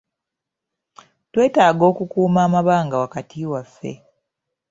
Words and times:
Twetaaga 1.31 1.83
okukuuma 1.91 2.39
amabanga 2.47 2.95
wakati 3.03 3.37
waffe. 3.51 3.91